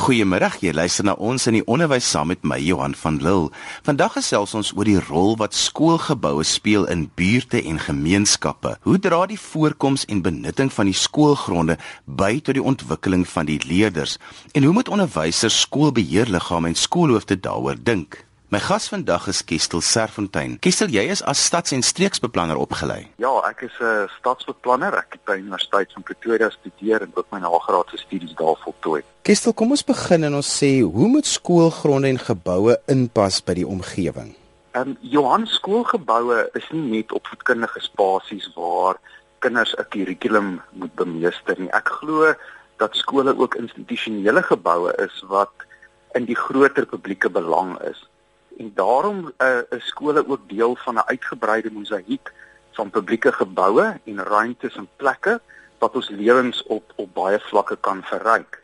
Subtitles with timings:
[0.00, 3.50] Goeiemôre, jy luister na ons in die onderwys saam met my Johan van Lille.
[3.84, 8.78] Vandag gesels ons oor die rol wat skoolgeboue speel in buurte en gemeenskappe.
[8.88, 11.76] Hoe dra die voorkoms en benutting van die skoolgronde
[12.08, 14.16] by tot die ontwikkeling van die leerders?
[14.56, 18.22] En hoe moet onderwysers, skoolbeheerliggame en skoolhoofde daaroor dink?
[18.50, 20.56] My gas vandag is Kestel Serfontein.
[20.58, 23.06] Kestel, jy is as stads- en streeksbeplanner opgelei.
[23.22, 24.94] Ja, ek is 'n uh, stadsbeplanner.
[24.94, 29.02] Ek het by Universiteit van Pretoria gestudeer en ook my nagraadse studies daar voltooi.
[29.22, 33.66] Kestel, kom ons begin en ons sê, hoe moet skoolgronde en geboue inpas by die
[33.66, 34.34] omgewing?
[34.74, 38.98] Ehm um, Johan skoolgeboue is nie net opvoedkundige spasies waar
[39.38, 41.70] kinders 'n kurrikulum moet bemeester nie.
[41.70, 42.34] Ek glo
[42.78, 45.52] dat skole ook institusionele geboue is wat
[46.14, 48.09] in die groter publieke belang is
[48.60, 52.32] en daarom uh, is skole ook deel van 'n uitgebreide mosaïek
[52.76, 55.40] van publieke geboue en ruimtes en plekke
[55.78, 58.60] wat ons lewens op op baie vlakke kan verryk.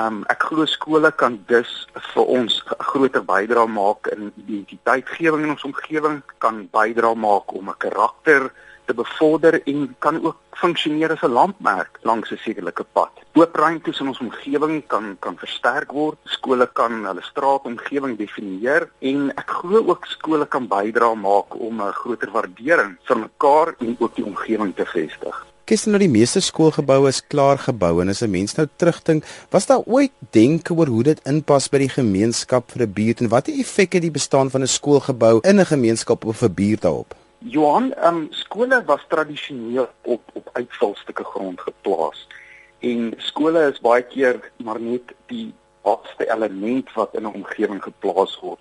[0.00, 1.72] Um ek glo skole kan dus
[2.12, 7.68] vir ons 'n groter bydrae maak in identiteitsgewing in ons omgewing, kan bydra maak om
[7.68, 8.52] 'n karakter
[8.86, 13.10] te bevorder en kan ook funksioneer as 'n landmerk langs 'n sekerlike pad.
[13.34, 16.18] Oop ruimtes in ons omgewing kan kan versterk word.
[16.24, 21.92] Skole kan hulle straatomgewing definieer en ek glo ook skole kan bydra maak om 'n
[21.92, 25.46] groter waardering vir mekaar en ook die omgewing te vestig.
[25.64, 29.66] Kies nou die meeste skoolgeboue is klaar gebou en as 'n mens nou terugdink, was
[29.66, 33.54] daar ooit denke oor hoe dit inpas by die gemeenskap vir 'n buurt en watter
[33.54, 37.21] effek het die bestaan van 'n skoolgebou in 'n gemeenskap of 'n buurt daarop?
[37.44, 42.28] Johan, ehm um, skole was tradisioneel op op uitvalstukke grond geplaas.
[42.78, 48.38] En skole is baie keer maar net die laaste element wat in 'n omgewing geplaas
[48.40, 48.60] word.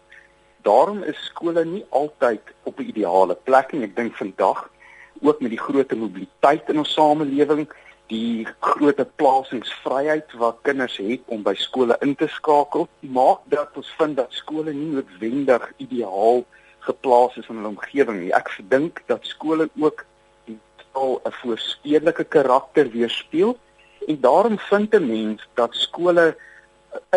[0.62, 3.84] Daarom is skole nie altyd op 'n ideale plek nie.
[3.84, 4.70] Ek dink vandag
[5.22, 7.70] ook met die groot mobiliteit in ons samelewing,
[8.08, 13.94] die groot plasingsvryheid wat kinders het om by skole in te skakel, maak dat ons
[13.98, 18.34] vind dat skole nie noodwendig ideaal is geplaas is in hulle omgewing nie.
[18.36, 20.06] Ek verdink dat skole ook
[20.50, 20.58] die
[20.92, 23.58] taal 'n voorstedelike karakter weerspieël
[24.08, 26.36] en daarom vind 'n mens dat skole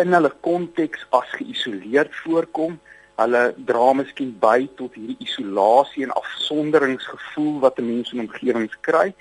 [0.01, 2.79] in hulle konteks as geïsoleerd voorkom.
[3.15, 9.13] Hulle dra miskien by tot hierdie isolasie en afsonderingsgevoel wat 'n mens in omgewings kry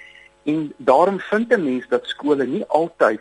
[0.44, 3.20] en daarom vind 'n mens dat skole nie altyd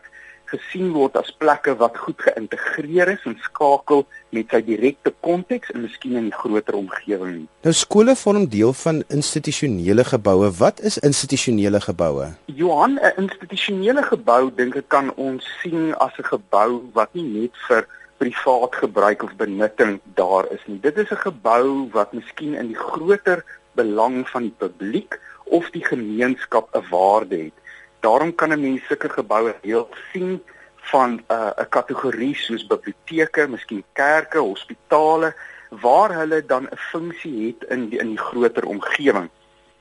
[0.54, 4.06] gesien word as plekke wat goed geïntegreer is en skakel
[4.36, 7.48] met sy direkte konteks en miskien in 'n groter omgewing.
[7.64, 10.52] Nou skole vorm deel van institusionele geboue.
[10.52, 12.28] Wat is institusionele geboue?
[12.46, 17.56] Johan, 'n institusionele gebou dink ek kan ons sien as 'n gebou wat nie net
[17.68, 17.88] vir
[18.18, 20.80] privaat gebruik of benutting daar is nie.
[20.80, 23.44] Dit is 'n gebou wat miskien in die groter
[23.76, 27.58] belang van die publiek of die gemeenskap 'n waarde het.
[28.04, 30.44] Daarom kan 'n mens sulke geboue heel sien
[30.92, 35.34] van 'n uh, 'n kategorie soos biblioteke, miskien kerke, hospitale
[35.82, 39.30] waar hulle dan 'n funksie het in die, in die groter omgewing.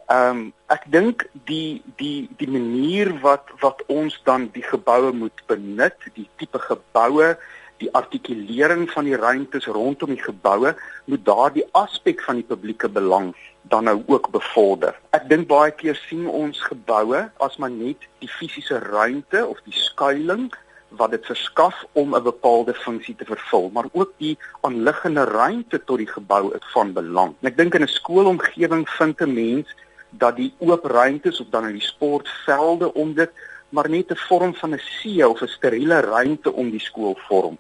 [0.06, 5.42] Ehm um, ek dink die die die manier wat wat ons dan die geboue moet
[5.46, 7.36] benut, die tipe geboue,
[7.82, 10.74] die artikulering van die ruimtes rondom die geboue
[11.10, 13.32] moet daardie aspek van die publieke belang
[13.70, 14.96] dan nou ook bevorder.
[15.16, 19.76] Ek dink baie keer sien ons geboue as maar net die fisiese ruimte of die
[19.76, 20.58] skuilings
[21.00, 25.98] wat dit verskaf om 'n bepaalde funksie te vervul, maar ook die aanliggende ruimte tot
[25.98, 27.34] die gebou is van belang.
[27.40, 29.74] En ek dink in 'n skoolomgewing vind 'n mens
[30.10, 33.30] dat die oop ruimtes of dan in die sportvelde om dit
[33.70, 37.58] maar net 'n vorm van 'n see of 'n steriele ruimte om die skool vorm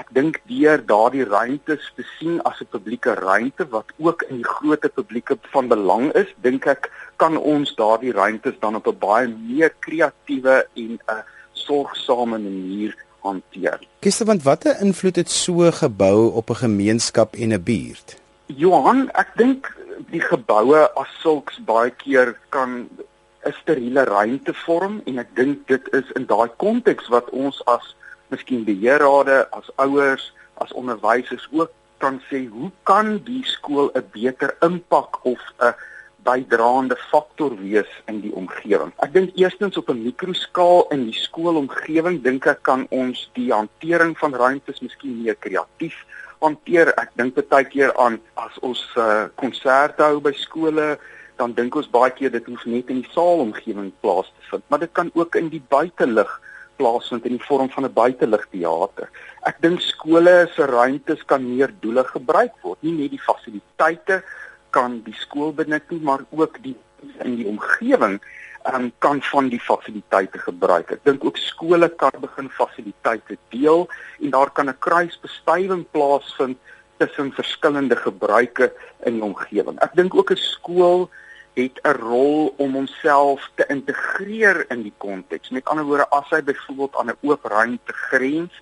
[0.00, 4.50] ek dink deur daardie ruimtes te sien as 'n publieke ruimte wat ook in die
[4.54, 9.28] groot publieke van belang is, dink ek kan ons daardie ruimtes dan op 'n baie
[9.28, 11.22] meer kreatiewe en 'n
[11.52, 13.78] sorgsame manier hanteer.
[14.00, 18.16] Gister want watter invloed het so 'n gebou op 'n gemeenskap en 'n buurt?
[18.46, 19.76] Johan, ek dink
[20.10, 22.88] die geboue as sulks baie keer kan
[23.44, 27.94] 'n steriele ruimte vorm en ek dink dit is in daai konteks wat ons as
[28.30, 30.32] miskien beheerrade as ouers,
[30.62, 35.74] as onderwysers ook kan sê hoe kan die skool 'n beter impak of 'n
[36.24, 38.92] bydraende faktor wees in die omgewing.
[39.04, 44.18] Ek dink eerstens op 'n mikroskaal in die skoolomgewing dink ek kan ons die hantering
[44.18, 45.96] van ruimtes miskien meer kreatief
[46.40, 46.92] hanteer.
[46.96, 50.98] Ek dink baie keer aan as ons uh, konserte hou by skole,
[51.36, 54.78] dan dink ons baie keer dit hoef net in die saalomgewing plaas te vind, maar
[54.78, 56.40] dit kan ook in die buitelug
[56.80, 59.08] plaasvind in die vorm van 'n buiteligteater.
[59.50, 64.22] Ek dink skole se ruimtes kan meer doele gebruik word, nie net die fasiliteite
[64.70, 66.76] kan die skool benut nie, maar ook die
[67.24, 68.20] in die omgewing
[68.72, 70.92] um, kan van die fasiliteite gebruik.
[70.92, 73.88] Ek dink ook skole kan begin fasiliteite deel
[74.20, 76.58] en daar kan 'n kruisbestuiving plaasvind
[76.98, 78.72] tussen verskillende gebruike
[79.04, 79.78] in die omgewing.
[79.80, 81.08] Ek dink ook 'n skool
[81.62, 85.50] het 'n rol om homself te integreer in die konteks.
[85.50, 88.52] Met ander woorde, as hy byvoorbeeld aan 'n oop ruimte grens,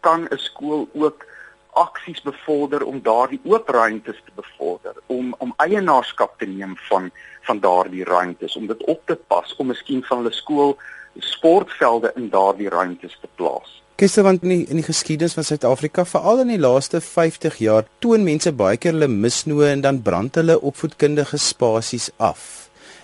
[0.00, 1.24] kan 'n skool ook
[1.72, 7.10] aksies bevorder om daardie oop ruimtes te bevorder, om om eienaarskap te neem van
[7.40, 10.78] van daardie ruimtes, om dit op te pas, om miskien van hulle skool
[11.18, 13.81] sportvelde in daardie ruimtes te plaas.
[14.02, 17.84] Kester want in die, in die geskiedenis van Suid-Afrika, veral in die laaste 50 jaar,
[18.02, 22.40] toon mense baie keer hulle misnoë en dan brand hulle opvoedkundige spasies af.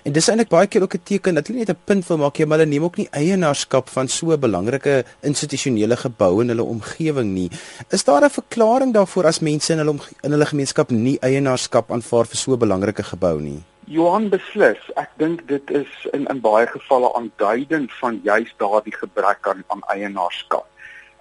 [0.02, 2.40] En dis eintlik baie keer ook 'n teken dat hulle net 'n punt wil maak
[2.40, 6.64] jy maar hulle neem ook nie eienaarskap van so 'n belangrike institusionele gebou in hulle
[6.64, 7.50] omgewing nie.
[7.90, 12.26] Is daar 'n verklaring daarvoor as mense in hulle in hulle gemeenskap nie eienaarskap aanvaar
[12.26, 13.62] vir so 'n belangrike gebou nie?
[13.86, 19.46] Johan beslis, ek dink dit is in in baie gevalle aanduidend van juis daardie gebrek
[19.48, 20.67] aan aan eienaarskap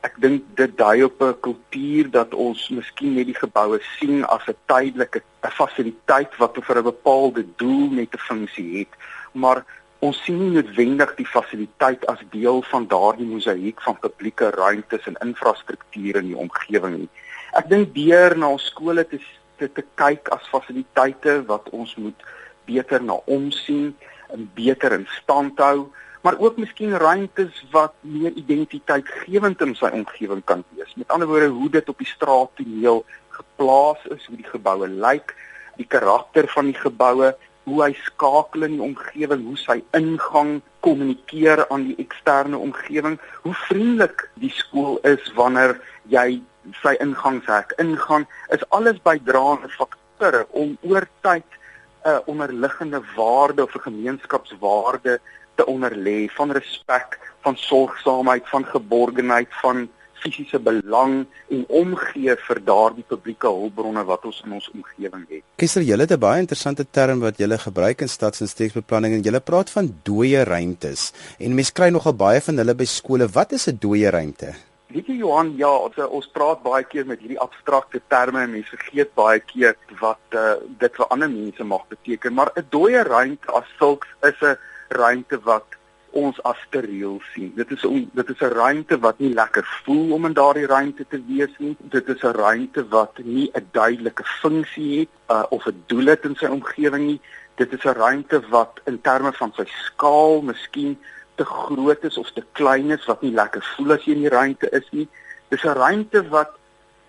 [0.07, 4.45] ek dink dit dui op 'n kultuur dat ons miskien net die geboue sien as
[4.47, 8.93] 'n tydelike 'n fasiliteit wat vir 'n bepaalde doel net 'n funksie het,
[9.33, 9.65] maar
[9.99, 15.21] ons sien nie noodwendig die fasiliteit as deel van daardie mosaïek van publieke ruimtes en
[15.27, 17.09] infrastruktuur in die omgewing nie.
[17.57, 19.19] Ek dink deur na ons skole te,
[19.57, 22.19] te te kyk as fasiliteite wat ons moet
[22.65, 23.95] beter na omsien
[24.33, 25.89] en beter in stand hou
[26.27, 30.91] maar ook miskien ruimtes wat meer identiteitgewend in sy omgewing kan wees.
[30.99, 33.05] Met ander woorde, hoe dit op die straattoneel
[33.37, 35.31] geplaas is, hoe die geboue lyk,
[35.77, 37.29] die karakter van die geboue,
[37.63, 43.15] hoe hy skakel in die omgewing, hoe sy ingang kommunikeer aan die eksterne omgewing,
[43.47, 45.77] hoe vriendelik die skool is wanneer
[46.11, 46.41] jy
[46.83, 53.75] sy ingangshek ingaan, is alles bydraende faktore om oor tyd 'n uh, onderliggende waarde of
[53.75, 55.19] 'n gemeenskapswaarde
[55.57, 59.87] te onderlê van respek, van sorgsaamheid, van geborgenheid, van
[60.21, 65.43] fisiese belang en omgee vir daardie publieke hulpbronne wat ons in ons omgewing het.
[65.61, 69.23] Kessel, jy het 'n baie interessante term wat jy gebruik in stads- en streeksbeplanning en
[69.23, 71.13] jy praat van dooie ruimtes.
[71.39, 73.27] En mense kry nogal baie van hulle by skole.
[73.27, 74.53] Wat is 'n dooie ruimte?
[74.87, 78.77] Weet jy Johan, ja, ons, ons praat baie keer met hierdie abstrakte terme en mense
[78.77, 83.51] vergeet baie keer wat uh, dit vir ander mense mag beteken, maar 'n dooie ruimte
[83.51, 84.55] as sulks is 'n
[84.89, 85.77] ruimte wat
[86.17, 87.51] ons as steriel sien.
[87.55, 91.05] Dit is om dit is 'n ruimte wat nie lekker voel om in daardie ruimte
[91.07, 91.75] te wees nie.
[91.79, 96.23] Dit is 'n ruimte wat nie 'n duidelike funksie het uh, of 'n doel het
[96.23, 97.21] in sy omgewing nie.
[97.55, 100.97] Dit is 'n ruimte wat in terme van sy skaal miskien
[101.35, 104.35] te groot is of te klein is wat nie lekker voel as jy in die
[104.39, 105.07] ruimte is nie.
[105.49, 106.56] Dis 'n ruimte wat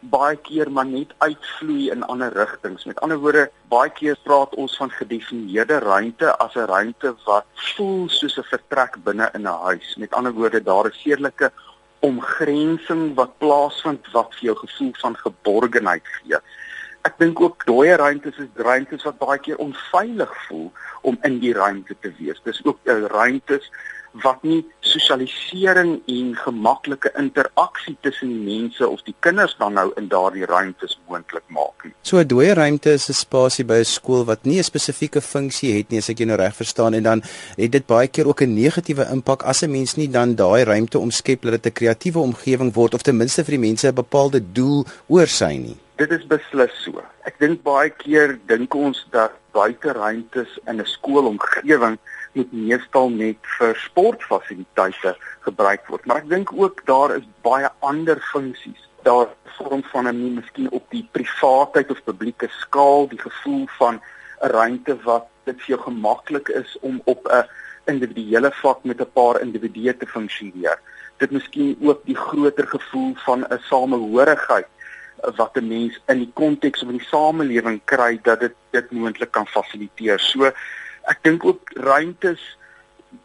[0.00, 2.84] baie keer maar net uitvloei in ander rigtings.
[2.84, 8.08] Met ander woorde, baie keer praat ons van gedefinieerde ruimte as 'n ruimte wat voel
[8.08, 9.96] soos 'n vertrek binne in 'n huis.
[9.96, 11.52] Met ander woorde, daar is sekerlike
[12.00, 16.38] omgrensing wat plaasvind wat vir jou gevoel van geborgenheid gee.
[17.02, 20.72] Ek dink ook dooie ruimtes is ruimtes wat baie keer onveilig voel
[21.02, 22.40] om in die ruimte te wees.
[22.44, 23.70] Dis ook 'n ruimtes
[24.22, 30.08] wat nie sosialisering en gemaklike interaksie tussen die mense of die kinders dan nou in
[30.08, 31.94] daardie ruimtes moontlik maak nie.
[32.02, 35.76] So 'n dooie ruimte is 'n spasie by 'n skool wat nie 'n spesifieke funksie
[35.76, 37.22] het nie, as ek jou nou reg verstaan en dan
[37.56, 40.98] het dit baie keer ook 'n negatiewe impak as 'n mens nie dan daai ruimte
[40.98, 44.40] omskep dat dit 'n kreatiewe omgewing word of ten minste vir die mense 'n bepaalde
[44.52, 45.76] doel oor sy nie.
[45.96, 47.02] Dit is beslis so.
[47.24, 51.98] Ek dink baie keer dink ons dat buiteruimtes in 'n skoolomgewing
[52.38, 55.14] moet meestal net vir sportfasiliteite
[55.46, 56.06] gebruik word.
[56.06, 58.84] Maar ek dink ook daar is baie ander funksies.
[59.06, 59.28] Daar
[59.58, 64.00] vorm van 'n miskien op die privaatheid of publieke skaal die gevoel van
[64.42, 67.46] 'n ruimte wat dit vir jou gemaklik is om op 'n
[67.86, 70.78] individuele vlak met 'n paar individue te funksioneer.
[71.18, 74.66] Dit miskien ook die groter gevoel van 'n samehorigheid
[75.36, 79.46] wat 'n mens in die konteks van die samelewing kry dat dit dit moontlik kan
[79.46, 80.20] fasiliteer.
[80.20, 80.52] So
[81.08, 82.42] ek dink ook ruimtes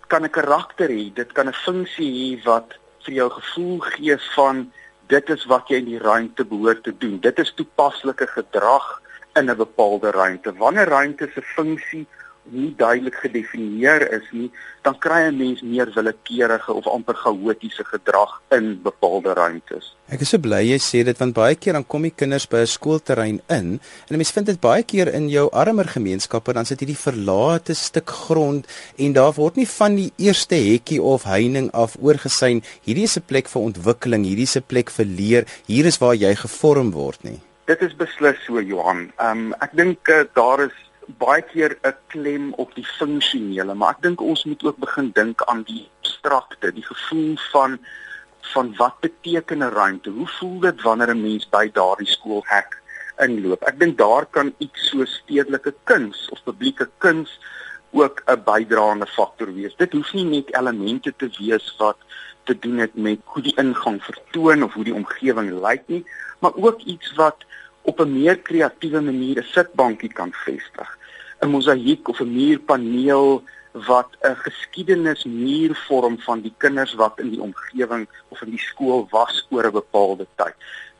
[0.07, 1.13] kan 'n karakter hê.
[1.13, 4.71] Dit kan 'n funksie hê wat vir jou gevoel gee van
[5.07, 7.19] dit is wat jy in die ruimte behoort te doen.
[7.19, 9.01] Dit is toepaslike gedrag
[9.35, 10.53] in 'n bepaalde ruimte.
[10.53, 12.07] Wanneer ruimte se funksie
[12.51, 14.49] nie duidelik gedefinieer is nie,
[14.83, 19.95] dan kry 'n mens meer willekeurige of amper chaotiese gedrag in bepaalde ruimtes.
[20.09, 22.57] Ek is so bly jy sê dit want baie keer dan kom die kinders by
[22.57, 26.65] 'n skoolterrein in en 'n mens vind dit baie keer in jou armer gemeenskappe dan
[26.65, 31.71] sit hierdie verlate stuk grond en daar word nie van die eerste hekkie of heining
[31.71, 35.85] af oorgesyn hierdie is 'n plek vir ontwikkeling, hierdie is 'n plek vir leer, hier
[35.85, 37.39] is waar jy gevorm word nie.
[37.65, 39.11] Dit is beslis so Johan.
[39.19, 40.75] Ehm um, ek dink uh, daar is
[41.07, 45.43] baie keer 'n klem op die funksionele, maar ek dink ons moet ook begin dink
[45.43, 47.79] aan die abstrakte, die gevoel van
[48.53, 50.09] van wat beteken 'n ruimte?
[50.09, 52.81] Hoe voel dit wanneer 'n mens by daardie skoolhek
[53.17, 53.63] inloop?
[53.63, 57.39] Ek dink daar kan iets so stedelike kuns of publieke kuns
[57.91, 59.75] ook 'n bydraende faktor wees.
[59.75, 61.97] Dit hoef nie net elemente te wees wat
[62.43, 66.05] te doen het met hoe die ingang vertoon of hoe die omgewing lyk nie,
[66.39, 67.45] maar ook iets wat
[67.83, 70.89] op 'n meer kreatiewe manier 'n sitbankie kan vestig.
[71.41, 77.29] 'n Mosaïek of 'n muurpaneel wat 'n geskiedenis muur vorm van die kinders wat in
[77.29, 80.55] die omgewing of in die skool was oor 'n bepaalde tyd.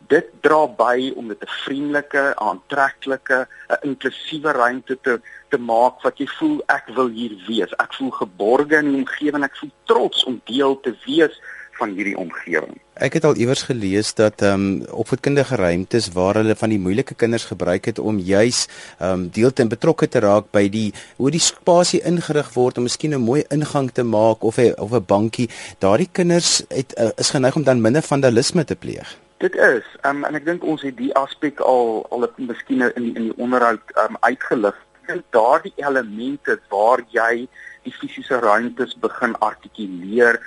[0.07, 6.17] Dit dra by om dit 'n vriendelike, aantreklike, 'n inklusiewe ruimte te te maak wat
[6.17, 7.71] jy voel ek wil hier wees.
[7.77, 11.39] Ek voel geborge in die omgewing, ek voel trots om deel te wees
[11.77, 12.77] van hierdie omgewing.
[12.93, 17.15] Ek het al iewers gelees dat ehm um, opvoedkundige ruimtes waar hulle van die moeilike
[17.17, 18.67] kinders gebruik het om juis
[18.99, 22.87] ehm um, deel te betrokke te raak by die hoe die spasie ingerig word om
[22.89, 25.49] miskien 'n mooi ingang te maak of 'n of 'n bankie.
[25.79, 29.17] Daardie kinders het uh, is geneig om dan minder vandalisme te pleeg.
[29.37, 33.03] Dit is, um, en ek dink ons het die aspek al al het miskien in
[33.03, 34.75] die, in die onderhoud um, uitgelig.
[35.05, 37.47] En daardie elemente waar jy
[37.83, 40.39] die fisiese ruimtes begin artikuleer,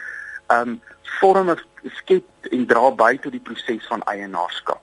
[0.49, 0.81] um
[1.21, 1.55] vorm
[2.01, 4.83] skep en dra by tot die proses van eienaarskap.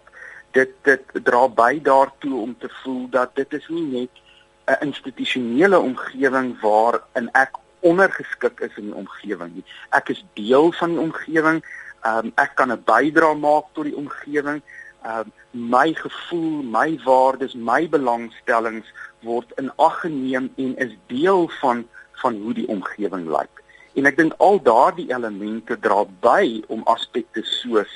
[0.51, 4.22] Dit dit dra by daartoe om te voel dat dit is nie net
[4.67, 9.65] 'n institusionele omgewing waarin ek ondergeskik is in die omgewing nie.
[9.91, 11.63] Ek is deel van die omgewing.
[12.05, 14.62] Um ek kan 'n bydrae maak tot die omgewing.
[15.05, 18.88] Um my gevoel, my waardes, my belangstellings
[19.22, 21.88] word in ag geneem en is deel van
[22.22, 23.62] van hoe die omgewing lyk.
[23.93, 27.91] En ek dink al daardie elemente dra by om aspekte soos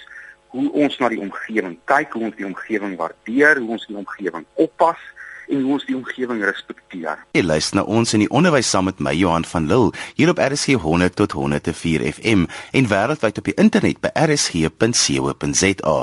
[0.53, 4.45] hoe ons na die omgewing kyk, hoe ons die omgewing waardeer, hoe ons die omgewing
[4.61, 5.01] oppas,
[5.47, 7.21] en hoe ons die omgewing respekteer.
[7.35, 10.41] Jy luister na ons in die onderwys saam met my Johan van Lille hier op
[10.41, 12.45] RSG 100 tot 104 FM
[12.77, 15.97] en wêreldwyd op die internet by rsg.co.za.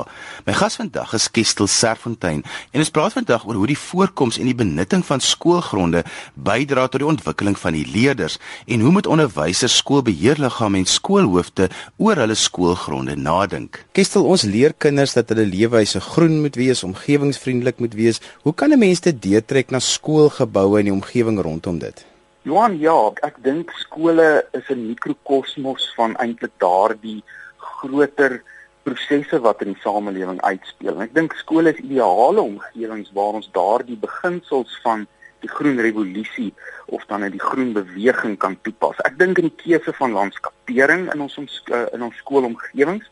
[0.45, 4.49] My gas vandag is Kestel Serfontein en ons praat vandag oor hoe die voorkoms en
[4.49, 6.03] die benutting van skoolgronde
[6.35, 11.69] bydra tot die ontwikkeling van die leerders en hoe moet onderwysers, skoolbeheerliggame en skoolhoofde
[12.01, 13.83] oor hulle skoolgronde nadink.
[13.95, 18.21] Kestel, ons leer kinders dat hulle leefwyse groen moet wees, omgewingsvriendelik moet wees.
[18.43, 22.05] Hoe kan 'n mens dit deurtrek na skoolgeboue en die omgewing rondom dit?
[22.45, 27.23] Johan, ja, ek dink skole is 'n mikrokosmos van eintlik daardie
[27.57, 28.43] groter
[28.85, 30.93] prosesse wat in die samelewing uitspeel.
[30.95, 35.07] En ek dink skole is ideale omgewings waar ons daardie beginsels van
[35.41, 36.53] die groen revolusie
[36.85, 39.01] of dan net die groen beweging kan toepas.
[39.09, 41.37] Ek dink in die keuse van landskapering in ons
[41.71, 43.09] eh, in ons skoolomgewings,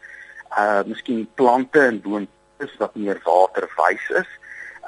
[0.53, 4.29] uh miskien plante en boontjies wat meer waterwys is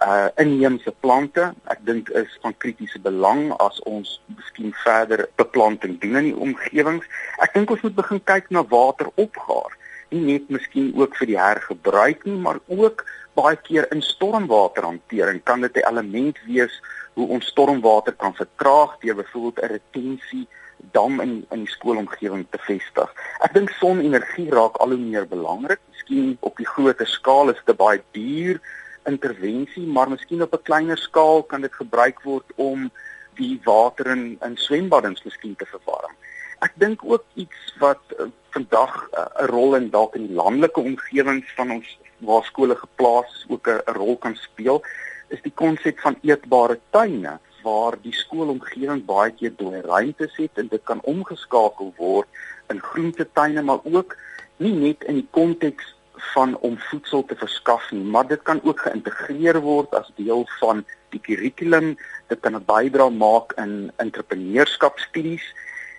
[0.04, 6.20] uh inheemse plante ek dink is van kritiese belang as ons miskien verder beplanting doen
[6.20, 7.06] in die omgewings
[7.46, 9.78] ek dink ons moet begin kyk na wateropgaar
[10.12, 13.06] nie net miskien ook vir die hergebruik nie maar ook
[13.40, 16.76] baie keer in stormwaterhantering kan dit 'n element wees
[17.16, 20.48] hoe ons stormwater kan vertraag deur byvoorbeeld 'n retensie
[20.92, 23.10] dam in in die skoolomgewing te vestig.
[23.40, 25.80] Ek dink sonenergie raak al hoe meer belangrik.
[25.92, 28.60] Miskien op die groter skaal is dit baie duur
[29.06, 32.92] intervensie, maar miskien op 'n kleiner skaal kan dit gebruik word om
[33.36, 36.14] die water in in swembaddens miskien te verwarm.
[36.60, 40.36] Ek dink ook iets wat uh, vandag eh, 'n uh, rol in dalk in die
[40.36, 44.84] landelike omgewings van ons waar skole geplaas is ook 'n rol kan speel,
[45.28, 50.68] is die konsep van eetbare tuine waar die skoolomgewing baie keer dooie ruimtes het en
[50.68, 52.28] dit kan omgeskakel word
[52.70, 54.16] in groentetuine maar ook
[54.58, 58.80] nie net in die konteks van om voedsel te verskaf nie, maar dit kan ook
[58.80, 61.98] geïntegreer word as deel van die kurrikulum.
[62.28, 65.46] Dit kan 'n bydrae maak in entrepreneurskapstudies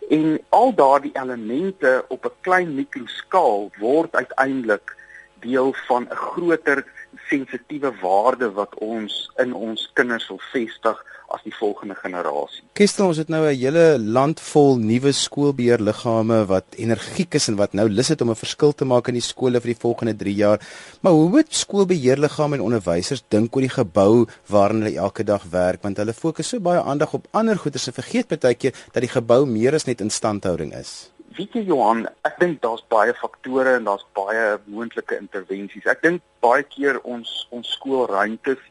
[0.08, 4.96] en al daardie elemente op 'n klein mikroskaal word uiteindelik
[5.40, 6.84] deel van 'n groter
[7.28, 11.02] sensitiewe waarde wat ons in ons kinders wil vestig
[11.34, 12.62] as die volgende generasie.
[12.76, 17.72] Kestel, ons het nou 'n hele land vol nuwe skoolbeheerliggame wat energiek is en wat
[17.72, 20.34] nou lus het om 'n verskil te maak in die skole vir die volgende 3
[20.34, 20.60] jaar.
[21.00, 25.82] Maar hoe moet skoolbeheerliggame en onderwysers dink oor die gebou waarin hulle elke dag werk
[25.82, 29.10] want hulle fokus so baie aandag op ander goeie se vergeet baie keer dat die
[29.10, 31.10] gebou meer as net instandhouding is.
[31.36, 35.84] Weet jy Johan, ek dink daar's baie faktore en daar's baie moontlike intervensies.
[35.84, 38.62] Ek dink baie keer ons ons skoolruimtes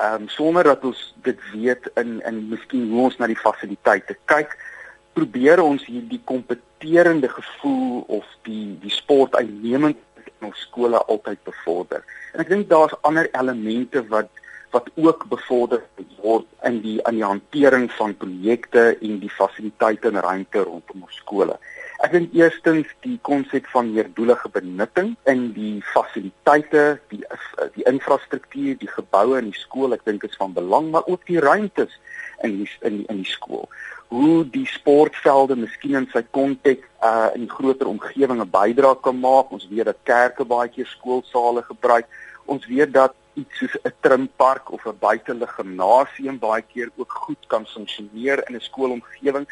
[0.00, 4.16] ehm um, sonder dat ons dit weet in in miskien hoe ons na die fasiliteite
[4.32, 4.54] kyk,
[5.12, 12.06] probeer ons hierdie kompeterende gevoel of die die sport uitnemend in ons skole altyd bevorder.
[12.32, 14.32] En ek dink daar's ander elemente wat
[14.72, 15.82] wat ook bevorder
[16.22, 21.20] word in die aan die hantering van projekte en die fasiliteite en ruimte rondom ons
[21.20, 21.58] skole.
[22.00, 27.20] Ek dink eerstens die konsep van meerdoelige benutting in die fasiliteite, die
[27.74, 31.40] die infrastruktuur, die geboue in die skool, ek dink is van belang, maar ook die
[31.40, 31.92] ruimtes
[32.42, 33.68] in die, in die, in die skool
[34.10, 39.52] hoe die sportvelde miskien in sy konteks uh in groter omgewinge bydra kan maak.
[39.54, 42.08] Ons weet dat kerke baie keer skoolsale gebruik.
[42.50, 47.42] Ons weet dat iets soos 'n trimpark of 'n buitelug gimnasium baie keer ook goed
[47.46, 49.46] kan funksioneer in 'n skoolomgewing.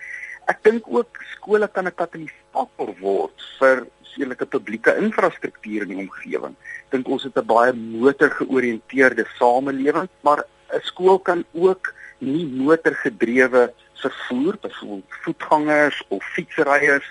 [0.48, 6.54] Ek dink ook skole kan 'n katalisator word vir seelike publieke infrastruktuur in die omgewing.
[6.86, 13.72] Ek dink ons het 'n baie motorgeoriënteerde samelewing, maar 'n skool kan ook nie motorgedrewe
[13.94, 17.08] vervoer, byvoorbeeld voetgangers of fietsryers,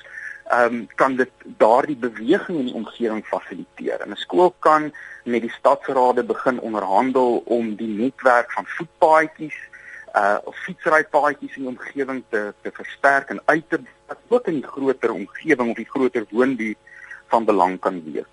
[0.49, 4.01] ehm um, kan dit daardie beweging in die omgewing fasiliteer.
[4.01, 9.59] En 'n skool kan met die stadsrade begin onderhandel om die netwerk van voetpaadjies
[10.15, 14.71] uh fietsrypaadjies in die omgewing te te versterk en uit te wat ook in die
[14.71, 16.77] groter omgewing of die groter woonbuurt
[17.27, 18.29] van belang kan wees.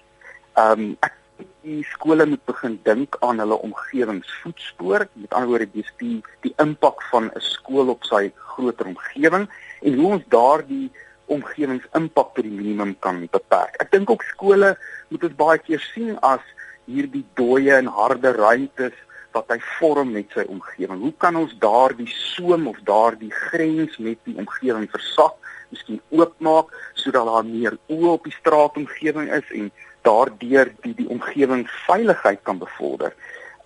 [0.54, 1.16] Um, ek
[1.64, 7.02] die skole moet begin dink aan hulle omgewingsvoetspoor, met ander woorde dis die die impak
[7.11, 9.49] van 'n skool op sy groter omgewing
[9.83, 10.90] en hoe ons daardie
[11.26, 13.76] omgewingsimpak tot die minimum kan beperk.
[13.81, 14.76] Ek dink ook skole
[15.09, 16.45] moet ons baie keer sien as
[16.87, 18.97] hierdie dooie en harde ruimtes
[19.35, 21.00] wat hy vorm met sy omgewing.
[21.03, 25.35] Hoe kan ons daardie soem of daardie grens met die omgewing versak,
[25.75, 29.73] miskien oopmaak sodat daar meer oë op die straatomgewing is en
[30.07, 33.14] daardeur die die omgewing veiligheid kan bevorder.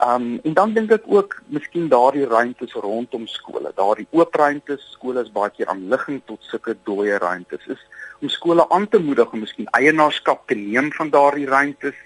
[0.04, 5.24] Um en dan dink ek ook miskien daardie ruimtes rondom skole, daardie oop ruimtes, skole
[5.26, 7.66] is baie keer aan ligging tot sulke dooie ruimtes.
[7.66, 7.82] Is
[8.22, 11.98] om skole aan te moedig om miskien eienaarskap te neem van daardie ruimtes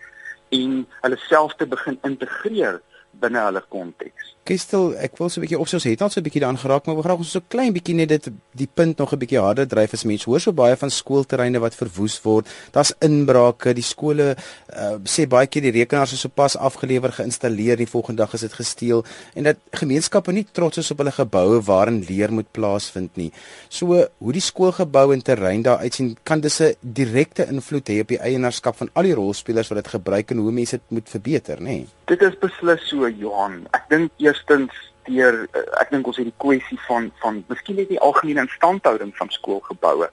[0.52, 2.80] en hulle self te begin integreer
[3.20, 4.32] binne hulle konteks.
[4.42, 6.86] Kistel, ek wil so 'n bietjie op soos het al so 'n bietjie daan geraak,
[6.86, 9.38] maar ek wil graag ons so klein bietjie net dit die punt nog 'n bietjie
[9.38, 12.48] harder dryf as mense hoor so baie van skoolterreine wat verwoes word.
[12.72, 17.86] Daar's inbrake, die skole uh, sê baie keer die rekenaars is sopas afgelewer geïnstalleer, die
[17.86, 19.04] volgende dag is dit gesteel
[19.34, 23.32] en dat gemeenskappe nie trots is op hulle geboue waarin leer moet plaasvind nie.
[23.68, 28.08] So hoe die skoolgebou en terrein daar uitsien, kan dis 'n direkte invloed hê op
[28.08, 31.60] die eienaarskap van al die rolspelers wat dit gebruik en hoe mense dit moet verbeter,
[31.60, 31.64] nê?
[31.64, 31.86] Nee?
[32.06, 33.66] Dit is beslis so Johan.
[33.70, 34.72] Ek dink eerstens
[35.08, 39.14] deur eh, ek dink ons het die kwessie van van miskien net die algemene instandhouding
[39.18, 40.08] van skoolgeboue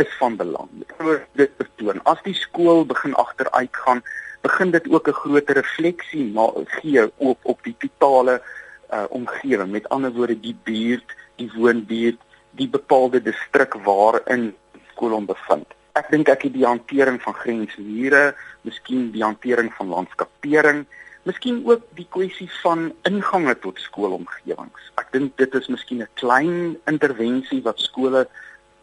[0.00, 0.70] is van belang.
[1.38, 4.02] Dit betoon as die skool begin agteruit gaan,
[4.42, 6.34] begin dit ook 'n groter refleksie
[6.80, 8.42] gee op op die totale
[8.92, 9.70] uh, omgewing.
[9.70, 12.18] Met ander woorde die buurt, die woonbuurt,
[12.50, 14.54] die bepaalde distrik waarin
[14.90, 15.66] skool hom bevind.
[15.92, 20.86] Ek dink ek het die hantering van grensmure, miskien die hantering van landskapering
[21.24, 24.90] Miskien ook die kwessie van ingange tot skoolomgewings.
[25.00, 28.28] Ek dink dit is miskien 'n klein intervensie wat skole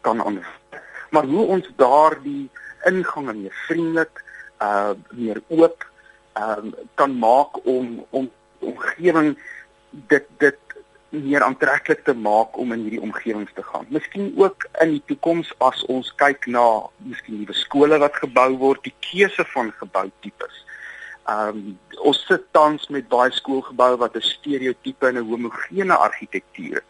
[0.00, 0.80] kan aanwend.
[1.10, 2.50] Maar hoe ons daardie
[2.84, 4.24] ingange meer vriendelik,
[4.58, 5.86] uh meer oop,
[6.32, 9.38] ehm uh, kan maak om om omgewing
[9.90, 10.58] dit dit
[11.12, 13.86] meer aantreklik te maak om in hierdie omgewings te gaan.
[13.88, 16.64] Miskien ook in die toekoms as ons kyk na
[16.96, 20.62] miskien nuwe skole wat gebou word, die keuse van geboutipes.
[21.30, 26.82] Ehm um, ons sit tans met baie skoolgeboue wat 'n stereotipe en 'n homogene argitektuur.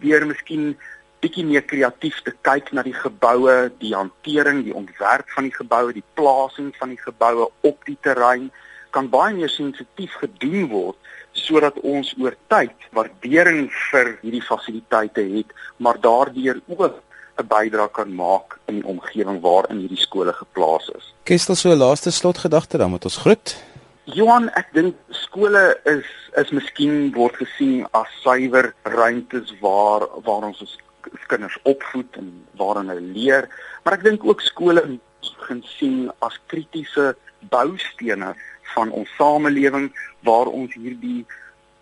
[0.00, 0.76] Deur miskien
[1.20, 5.92] bietjie meer kreatief te kyk na die geboue, die hantering, die ontwerp van die geboue,
[5.92, 8.50] die plasing van die geboue op die terrein
[8.90, 10.96] kan baie meer sensitief gedoen word
[11.32, 17.02] sodat ons oor tyd waardering vir hierdie fasiliteite het, maar daardeur ook
[17.40, 21.14] 'n bydrae kan maak in die omgewing waarin hierdie skole geplaas is.
[21.24, 23.56] Kestel so 'n laaste slotgedagte dan met ons groet.
[24.04, 30.60] Johan, ek dink skole is is miskien word gesien as suiwer ruimtes waar waar ons
[30.60, 30.78] ons
[31.26, 33.48] kinders opvoed en waarin hulle leer,
[33.82, 37.14] maar ek dink ook skole begin sien as kritiese
[37.50, 38.34] boustene
[38.74, 39.90] van ons samelewing
[40.26, 41.26] waar ons hierdie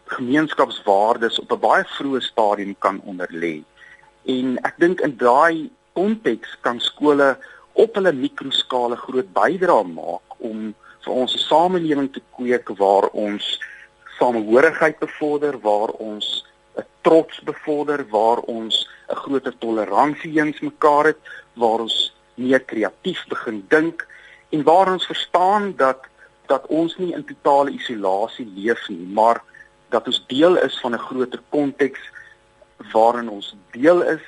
[0.09, 3.65] gemeenskapswaardes op 'n baie vroeë stadium kan onderlê.
[4.29, 7.37] En ek dink in daai konteks kan skole
[7.79, 13.45] op hulle mikroskale groot bydrae maak om vir ons 'n samelewing te kweek waar ons
[14.19, 16.45] samehorigheid bevorder, waar ons
[16.77, 21.21] 'n trots bevorder, waar ons 'n groter toleransie eens mekaar het,
[21.55, 24.07] waar ons meer kreatief begin dink
[24.51, 26.01] en waar ons verstaan dat
[26.47, 29.43] dat ons nie in totale isolasie leef nie, maar
[29.89, 32.01] dat ons deel is van 'n groter konteks
[32.93, 34.25] waarin ons deel is